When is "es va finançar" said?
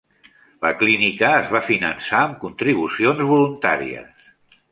1.41-2.23